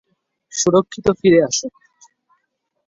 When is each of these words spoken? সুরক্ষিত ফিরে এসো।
সুরক্ষিত 0.53 1.05
ফিরে 1.19 1.39
এসো। 1.47 1.67